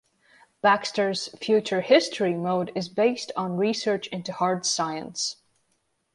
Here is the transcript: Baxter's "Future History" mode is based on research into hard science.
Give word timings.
Baxter's 0.63 1.27
"Future 1.37 1.81
History" 1.81 2.33
mode 2.33 2.71
is 2.73 2.89
based 2.89 3.31
on 3.35 3.57
research 3.57 4.07
into 4.07 4.33
hard 4.33 4.65
science. 4.65 5.35